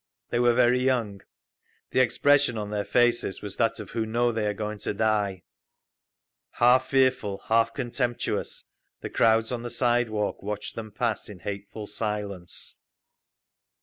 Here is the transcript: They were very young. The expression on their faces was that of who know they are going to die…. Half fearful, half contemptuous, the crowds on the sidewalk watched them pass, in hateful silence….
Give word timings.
They 0.31 0.39
were 0.39 0.55
very 0.55 0.79
young. 0.79 1.21
The 1.91 1.99
expression 1.99 2.57
on 2.57 2.71
their 2.71 2.83
faces 2.83 3.43
was 3.43 3.57
that 3.57 3.79
of 3.79 3.91
who 3.91 4.03
know 4.03 4.31
they 4.31 4.47
are 4.47 4.53
going 4.55 4.79
to 4.79 4.95
die…. 4.95 5.43
Half 6.53 6.87
fearful, 6.87 7.37
half 7.49 7.75
contemptuous, 7.75 8.63
the 9.01 9.11
crowds 9.11 9.51
on 9.51 9.61
the 9.61 9.69
sidewalk 9.69 10.41
watched 10.41 10.73
them 10.73 10.91
pass, 10.91 11.29
in 11.29 11.41
hateful 11.41 11.85
silence…. 11.85 12.77